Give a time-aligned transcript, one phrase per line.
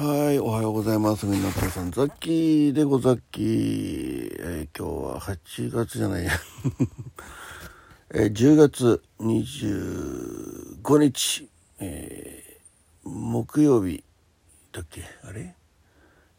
[0.00, 1.26] はい、おはようございます。
[1.26, 4.36] みんな、皆さん、ザッキーでござっきー。
[4.38, 6.30] えー今日は8月じゃないや。
[8.14, 11.50] えー10月25日、
[11.80, 14.04] えー木曜日
[14.70, 15.02] だっけ？
[15.24, 15.56] あれ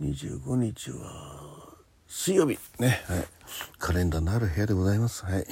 [0.00, 1.76] ?25 日は
[2.08, 3.04] 水曜日ね。
[3.06, 3.28] はい。
[3.78, 5.24] カレンダーのある部屋でございます。
[5.24, 5.46] はい。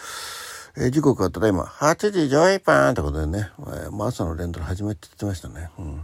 [0.78, 5.68] え時刻はただいま8時11分ってことでね、えーもう朝の連ドラ始まって言ってましたね。
[5.78, 6.02] うん。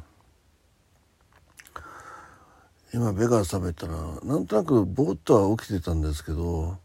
[2.95, 6.77] 今目が覚めたらなんとなくぼーっとは起きてたんですけど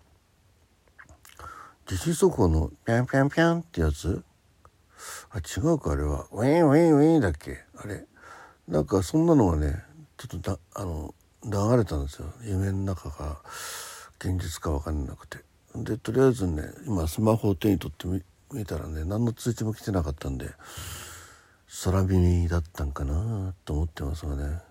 [1.86, 4.24] 地震速報のピャンピャンピャンってやつ？
[5.32, 6.26] あ違うかあれは。
[6.32, 7.60] ウィンウィンウィンだっけ？
[7.78, 8.06] あれ？
[8.68, 9.84] なんかそんなのがね
[10.18, 11.14] ちょっとだあの
[11.46, 12.34] 流れたんですよ。
[12.44, 13.42] 夢の中か
[14.20, 15.40] 現実か分かんなくて。
[15.76, 18.22] でとりあえずね今スマホを手に取ってみ
[18.52, 20.50] 見たらね何の通知も来てなかったんで
[21.84, 24.67] 空耳だったんかなと思ってますがね。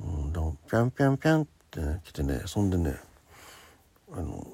[0.00, 2.96] うん、でもピャンピャンピャンってね来てねそんでね
[4.12, 4.46] あの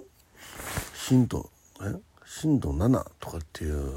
[0.95, 1.51] 震度
[1.83, 1.95] え？
[2.27, 3.93] 震度7とかっていう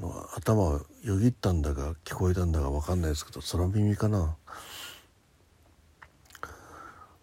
[0.00, 4.36] のが頭をよぎったんだか聞こえたんだか分かんないですけど空耳かな。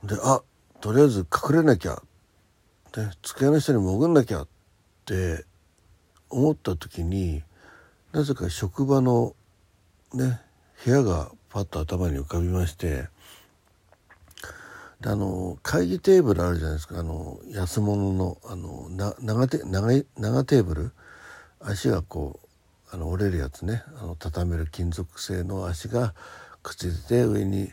[0.03, 0.41] であ
[0.79, 2.01] とりあえず隠れなきゃ。
[2.93, 4.47] で机の下に潜んなきゃっ
[5.05, 5.43] て
[6.29, 7.43] 思った時に
[8.13, 9.35] なぜか職場の
[10.13, 10.39] ね
[10.85, 13.07] 部屋がパッと頭に浮かびまして
[15.01, 16.99] であの会議テーブルあるじゃないですか。
[16.99, 20.91] あの安物のあのな長テ長い長テーブル。
[21.59, 22.39] 足がこ
[22.91, 23.81] うあの折れるやつね。
[23.99, 26.13] あの畳める金属製の足が
[26.61, 27.71] くっついてて上に、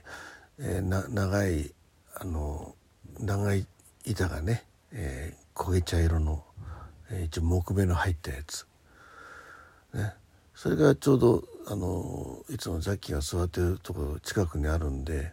[0.59, 1.75] えーな長い
[2.15, 2.75] あの
[3.21, 3.67] 長い
[4.07, 6.43] 板がね、えー焦げ茶色の、
[7.11, 8.67] えー一応木目の入ったやつ。
[9.93, 10.15] ね、
[10.55, 15.33] それがちょうどあのいつもザッキーが座ってるところ近くにあるんで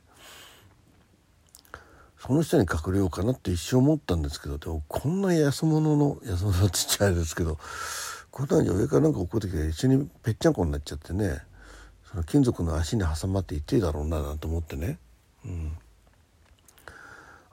[2.20, 7.58] その下に隠れようかなって一瞬思ったんですけどでもこんな安物の安物のちっちゃいですけど
[8.30, 11.40] こんなん上からなんか落っこってきて一緒にぺっちゃんこになっちゃってね
[12.10, 15.00] その金属の足に挟まっていっていいだろうななんて思ってね、
[15.46, 15.72] うん、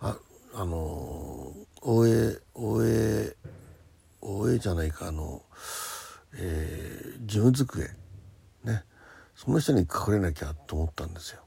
[0.01, 0.17] あ
[0.55, 3.37] あの大江大江
[4.21, 5.43] 大江じゃないかあの
[6.39, 7.91] えー事務机。
[8.65, 8.85] ね。
[9.35, 11.41] その下に隠れなきゃと思ったんですよ。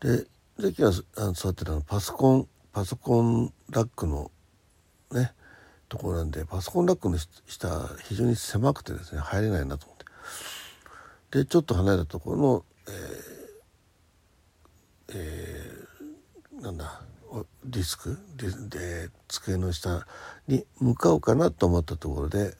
[0.00, 0.26] で
[0.58, 4.30] 関があの座ってたのパソコンパソコンラックの
[5.12, 5.32] ね
[5.88, 9.98] ところなんでパソコンラックの下非常に狭くてですね入れないなと思っ
[11.30, 11.38] て。
[11.38, 12.94] でちょっと離れたところのえー
[15.14, 17.02] えーなんだ
[17.64, 18.50] ディスクで
[19.06, 20.06] で机の下
[20.46, 22.54] に向かおうかなと思ったところで、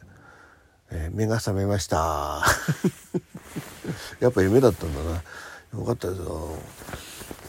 [0.92, 2.44] えー目が覚めました。
[4.20, 5.22] やっぱ夢だったんだな。
[5.78, 6.56] よかったですよ。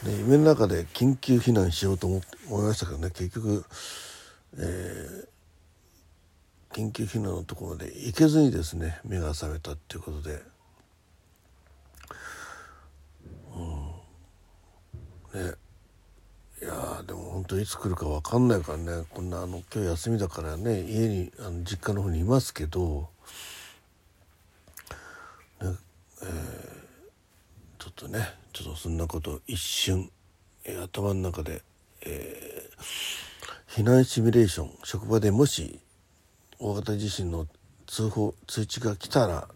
[0.06, 3.10] で夢の中で緊急避難しようと思思いましたけどね。
[3.12, 3.66] 結局、
[4.58, 5.34] えー
[6.74, 10.42] 緊急避難のところで行けずにですね目が覚めたっていうことで。
[15.36, 15.50] うん。
[15.52, 15.54] ね。
[16.64, 19.06] いやでも本当いつ来るか分かんないからね。
[19.10, 23.10] こんなあの今日休みだからね家にあの実家の方にいますけど、
[25.62, 25.76] ね
[26.24, 26.74] えー
[27.80, 28.20] ちょっとね
[28.54, 30.10] ちょっとそんなこと一瞬、
[30.64, 31.62] えー頭の中で、
[32.02, 32.84] えー
[33.76, 35.80] 避難シミュレーション職場でもし
[36.60, 37.48] 大型地震の
[37.88, 39.48] 通報通知が来たら、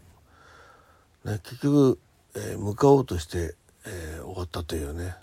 [1.23, 1.99] ね、結局、
[2.35, 3.55] えー向かおうとして、
[3.85, 5.15] えー終わったというね。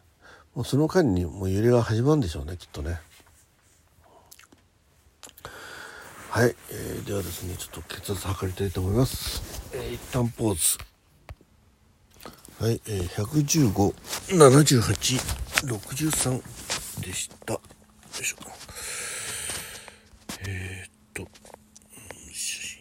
[0.55, 3.01] もうその間にもう揺れが始まるんでしょうねきっとね。
[6.31, 10.94] はい、えーではですねちょっと血圧測りたいと思います、えー一旦ポーズ。
[12.61, 13.09] はい、えー、
[14.29, 17.55] 1157863でした。
[17.55, 17.61] よ
[18.21, 18.37] いしょ。
[20.47, 21.27] えー、っと。
[22.33, 22.79] 写真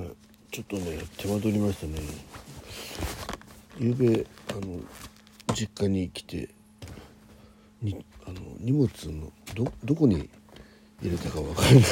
[0.00, 0.04] を。
[0.04, 0.16] はい。
[0.50, 2.00] ちょっとね手間取りましたね。
[3.78, 4.80] 昨べあの
[5.54, 6.48] 実家に来て
[7.82, 10.28] にあの荷物のどどこに
[11.00, 11.86] 入れたか分からなく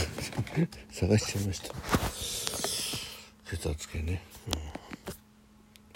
[0.66, 1.72] て 探しちゃいました。
[3.56, 4.60] 血圧計ね、うん、大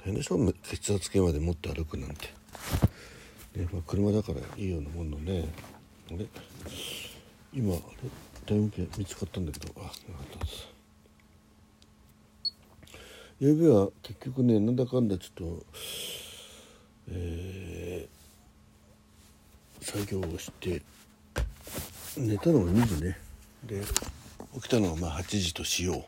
[0.04, 0.38] 変でしょ？
[0.62, 2.26] 血圧計まで持って歩くなんて、
[3.56, 5.48] ねまあ、車だからいいようなもんのね。
[6.10, 6.26] あれ？
[7.52, 7.82] 今あれ？
[8.46, 9.72] タイム計見つかったんだけど。
[9.76, 10.68] あよかったです。
[13.40, 15.66] ゆうべは結局ねなんだかんだちょっと
[17.10, 20.82] えー作業をして
[22.16, 23.18] 寝たのが2時ね。
[23.64, 23.82] で
[24.54, 26.04] 起きたのがまあ8時としよう、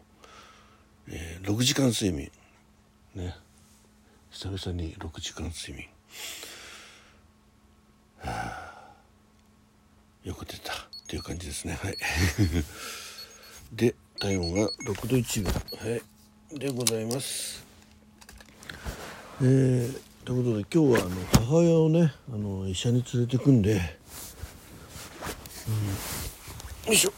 [1.12, 2.30] えー、6時間睡眠。
[3.16, 3.34] ね。
[4.30, 5.88] 久々に6時間睡眠。
[8.18, 8.70] はあ。
[10.22, 10.76] よく出たっ
[11.08, 11.78] ていう感じですね。
[11.82, 11.96] はい。
[13.74, 15.90] で体温が6度1分。
[15.90, 16.58] はい。
[16.58, 17.64] でございます。
[19.42, 23.98] えー、ということで今日はあの母親をねあの医者に連れてくんで、
[26.84, 27.12] うん、よいしょ。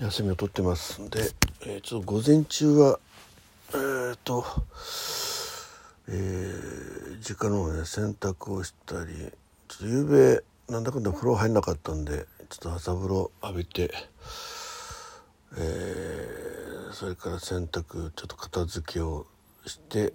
[0.00, 1.30] 休みを取ってますんで、
[1.62, 2.98] えー、ちょっと午前中は
[3.72, 4.44] えー、っと
[6.08, 9.12] えー、実家の方ね洗濯をしたり
[9.68, 10.04] ちょっと夕
[10.66, 13.92] べなんだかんだ風呂入んなかったんでちょっと朝風呂浴びて、
[15.56, 19.26] えー、それから洗濯ちょっと片付けを
[19.66, 20.14] して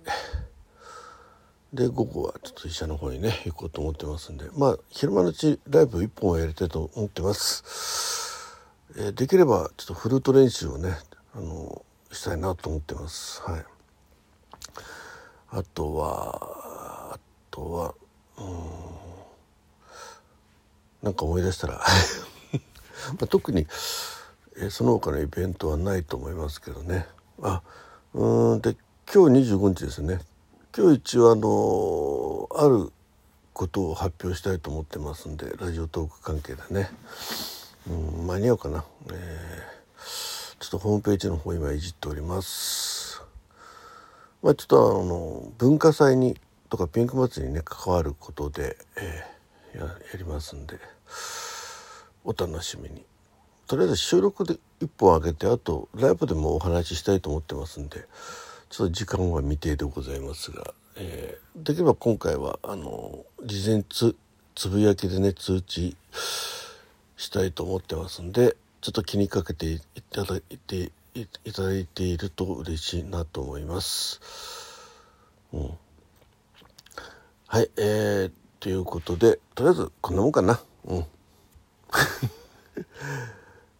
[1.74, 8.59] で午後はちょっと医者の方にね行こうと思ってますんでまあ昼間のうちライブ1本はやりたいと思ってます、
[8.97, 10.95] えー、できればちょっとフルート練習をね
[11.36, 13.42] あのしたいなと思ってます。
[13.42, 13.66] はい。
[15.50, 17.20] あとはあ
[17.52, 17.96] とは
[18.38, 18.46] うん
[21.04, 21.74] なんか思い出したら
[23.14, 23.68] まあ、特に、
[24.58, 27.08] えその他のイベントはないと思いますけどね。
[27.42, 27.62] あ
[28.14, 28.76] うんで
[29.14, 30.22] 今日25日ですね。
[30.76, 32.92] 今日一応あのある
[33.54, 36.90] ことを発表したいと思ってますんでラジオトーク関係でね、
[37.88, 37.94] う
[38.24, 39.75] ん、間に合うかな、えー、
[40.60, 43.22] ちょっとホームページの方今いじっております
[44.42, 46.38] まあちょっとあの文化祭に
[46.69, 50.80] とかピンク祭りにね関わることで、えー、ややりますんで。
[52.25, 53.06] お楽しみに
[53.68, 58.06] とりあえず収録で1本あげてあとライブでもお話ししたいと思ってますんで
[58.69, 64.16] ちょっと時間は未定でございますが、えー、できれば今回はあの事前つ
[64.56, 65.96] つぶやきでね通知
[67.16, 74.22] したいと思ってますんでちょっと気にかけていただいていただいていると嬉しいなと思います。
[75.52, 75.72] うん、
[77.48, 80.62] はい、えー、ということでとりあえずこんなもんかな。
[80.84, 80.98] うん。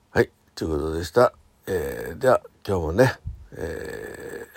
[0.10, 1.34] はいということでした、
[1.68, 3.20] えー、では今日もね
[3.52, 4.48] え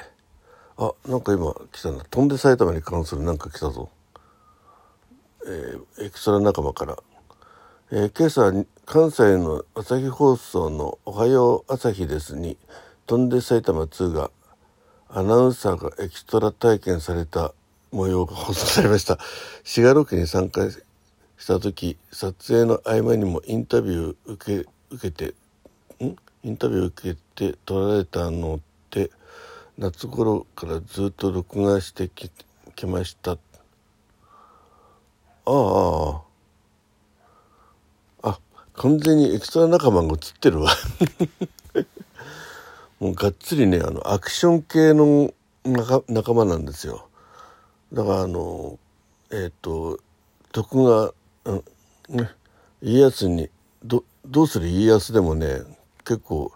[0.78, 2.02] ー、あなんか今来たな。
[2.04, 3.90] 飛んで埼玉に関するなんか来たぞ。
[5.44, 6.96] えー、エクストラ仲間から
[7.92, 8.50] 「えー、今朝
[8.90, 12.56] 関西の朝日放送の「おはよう朝日です」に
[13.06, 14.30] 「飛んで埼玉2」が
[15.10, 17.52] アナウンサーがエキストラ体験された
[17.92, 19.18] 模様が放送されました。
[19.62, 20.78] 滋賀ロケに参加し
[21.46, 25.34] た時撮影の合間にもインタビュー受け受けて
[26.02, 26.16] ん？
[26.44, 29.10] インタビュー受けて撮られたのって
[29.76, 33.32] 夏頃からずっと録画してきました。
[33.32, 33.36] あ
[35.44, 36.27] ああ。
[38.78, 40.70] 完全にエクストラ仲間が映ってるわ。
[43.00, 45.34] もうがっつりねあのアクション系の
[45.64, 47.08] 仲仲間なんですよ。
[47.92, 48.78] だからあの
[49.30, 49.98] えっ、ー、と
[50.52, 51.12] 徳川
[52.08, 52.30] ね、
[52.80, 53.50] 家康に
[53.84, 55.60] どどうする家康でもね
[56.04, 56.52] 結構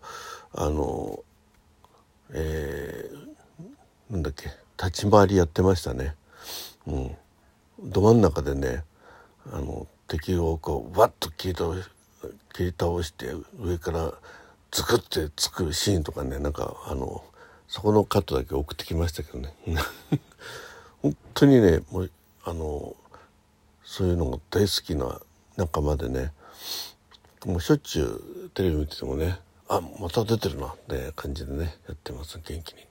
[0.53, 1.25] あの
[2.31, 6.15] えー、なんだっけ立ち回りやってましたね。
[6.87, 7.17] うん、
[7.83, 8.85] ど真ん中でね
[9.53, 11.83] あの敵をこうわっと切り倒し
[12.53, 14.13] 切り倒して上から
[14.71, 17.25] ズクってつくシーンとかねなんかあの
[17.69, 19.55] そこのカットだけ送ってきましたけどね
[21.03, 22.11] 本当にねもう
[22.45, 22.97] あの
[23.85, 25.21] そういうのが大好きな
[25.57, 26.33] 仲間でね
[27.45, 28.03] もうしょっちゅ
[28.47, 29.39] うテレビ見ててもね
[29.69, 32.87] あまた出てるなって感じでねやってます元気に。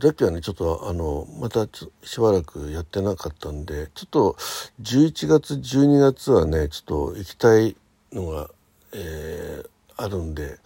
[0.00, 1.66] さっきはねちょっとあのまた
[2.02, 4.36] しばらくやってなかったんでちょっと
[4.82, 7.76] 11月12月はねちょっと行きたい
[8.12, 8.48] のが、
[8.92, 10.58] えー、あるんで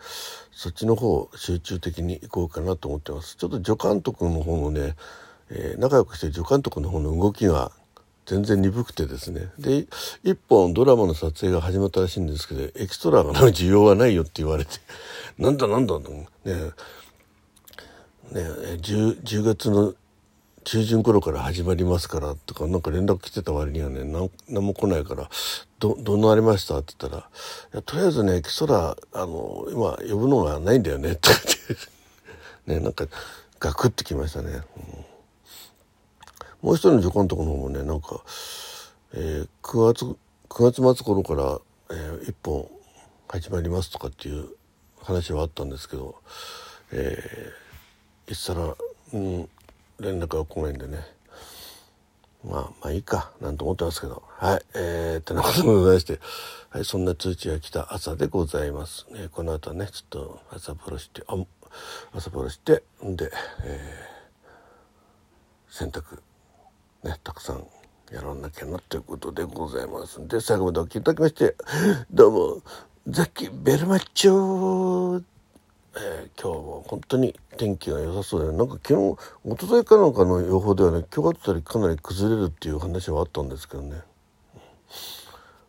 [0.52, 3.36] そっちの方集中的に行こうかなと思ってます。
[3.36, 4.96] ちょっと助監督の方のね、
[5.50, 7.70] えー、仲良くして助監督の方の動きが
[8.26, 9.50] 全然鈍くてですね。
[9.58, 9.86] で
[10.24, 14.72] 一本ドラマの撮影が始まったらしいんですけどエキストラが需要はないよって言われて。
[15.38, 16.16] なんだなんだね。
[18.32, 18.42] ね
[18.80, 19.94] 10, 10月の
[20.64, 24.04] 中旬頃から始まりますからとかなんか連絡来てた割にはね
[24.49, 25.30] 何も来ないから
[25.80, 31.35] 「どどうなりました?」って言ったらいや「とりあえずねエキストラあの今呼ぶのがないんだよね」ってっ
[32.66, 33.06] てねなんか
[33.61, 34.50] ガクッてきましたね。
[34.76, 35.08] うん
[36.61, 38.20] もう一人の助監督の方もねなんか、
[39.12, 40.04] えー、9月
[40.49, 42.68] 9月末頃から、えー、1本
[43.28, 44.49] 始まりますとかっていう
[45.00, 46.16] 話はあったんですけど、
[46.90, 47.67] えー、
[48.30, 48.75] いつたら、
[49.14, 49.49] うん、
[50.00, 50.99] 連絡が来ないんでね。
[52.44, 54.23] まあまあいいかなんて思ってますけど。
[54.38, 56.20] はいえー、ってなことでございまして、
[56.70, 61.37] はい、そんな通知が来た朝でございます、ね、この後はねちょっと朝風呂してあ
[62.12, 63.30] 朝晴らしてんで、
[63.64, 66.20] えー、洗濯
[67.02, 67.66] ねたくさん
[68.12, 70.40] やらなきゃなということでございますんで。
[70.40, 71.56] 最後までお聞きいただきまして
[72.11, 72.62] どうも
[73.08, 75.23] ザッキベルマッチョ
[75.97, 84.02] えー、今日も本当に天気が良さそうでなんか昨日一昨日かなんかの予報ではね今日あたりかなり崩れるっていう話はあったんですけどね。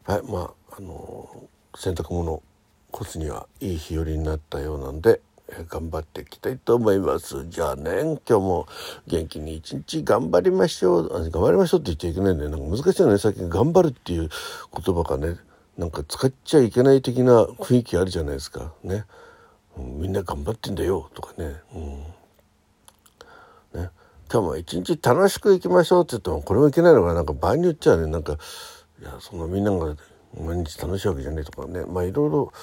[0.05, 2.43] はいまああのー、洗濯物
[2.91, 7.47] 干すにはいい日和になったようなんで、えー、頑張っていきたいと思います。
[7.47, 8.67] じゃあね今日も
[9.07, 11.31] 元気に一日頑張りましょう。
[11.31, 13.17] 頑張りましょうって言っちゃいけないんでなんか難しいよね。
[13.17, 14.29] 最近頑張るっていう
[14.85, 15.37] 言葉がね
[15.77, 18.73] なんか使っちゃいけない的な雰囲気あるじゃないですか。
[18.83, 19.05] ね。
[19.77, 21.77] みんな頑張ってんだよとかね,、う
[23.77, 23.89] ん、ね。
[24.31, 27.21] 今日も一日楽しくいきましょうって言ってもこれもいけないのがな。
[27.21, 28.37] んか場合によっちゃねなんか
[29.01, 29.95] いやそんなみんなが
[30.39, 31.83] 毎日楽しいわけじゃねえとかね。
[31.85, 32.53] まあいろいろ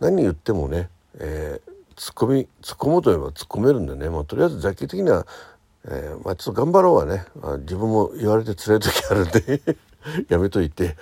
[0.00, 5.26] 何言ってもね、えー、突っ込み突っ込もうと言えば突っ込めるんでね、まあ、とりあえず雑記的には、
[5.86, 9.62] えー、まあ、ちょっと頑張ろうはね、まあ、自分も言われて辛い時あるんで。
[10.28, 10.96] やめといて、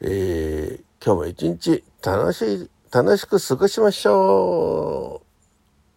[0.00, 5.20] えー、今日も一日楽しい楽しく過ごしましょ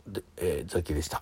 [0.07, 0.11] う。
[0.11, 1.21] で、えー、ザキでした。